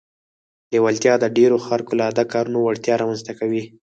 لېوالتیا 0.71 1.13
د 1.19 1.25
ډېرو 1.37 1.57
خارق 1.65 1.87
العاده 1.93 2.23
کارونو 2.33 2.59
وړتیا 2.61 2.93
رامنځته 2.97 3.31
کوي 3.39 3.63